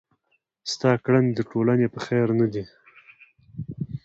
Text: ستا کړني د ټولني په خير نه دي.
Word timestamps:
ستا 0.71 0.91
کړني 1.03 1.31
د 1.35 1.39
ټولني 1.51 1.87
په 1.93 1.99
خير 2.05 2.27
نه 2.39 2.47
دي. 2.53 2.63